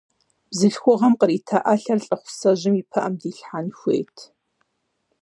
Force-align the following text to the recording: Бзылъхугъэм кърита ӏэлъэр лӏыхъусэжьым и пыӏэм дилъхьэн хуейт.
Бзылъхугъэм 0.49 1.13
кърита 1.19 1.57
ӏэлъэр 1.63 1.99
лӏыхъусэжьым 2.05 2.75
и 2.81 2.83
пыӏэм 2.89 3.13
дилъхьэн 3.19 3.67
хуейт. 3.77 4.15